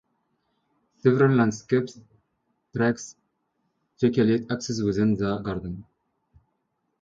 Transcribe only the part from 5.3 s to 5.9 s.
garden.